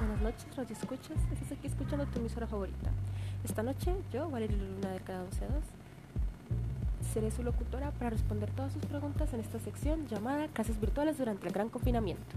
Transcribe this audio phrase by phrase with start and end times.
[0.00, 1.18] buenas noches, Radio Escuchas.
[1.30, 2.90] Estás aquí escuchando tu emisora favorita.
[3.44, 5.46] Esta noche, yo, Valeria Luna de Cada 12
[7.12, 11.46] seré su locutora para responder todas sus preguntas en esta sección llamada Clases Virtuales durante
[11.48, 12.36] el Gran Confinamiento.